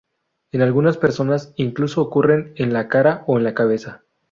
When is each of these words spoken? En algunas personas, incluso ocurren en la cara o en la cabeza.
En 0.51 0.63
algunas 0.63 0.97
personas, 0.97 1.53
incluso 1.57 2.01
ocurren 2.01 2.53
en 2.55 2.73
la 2.73 2.87
cara 2.87 3.23
o 3.27 3.37
en 3.37 3.43
la 3.43 3.53
cabeza. 3.53 4.03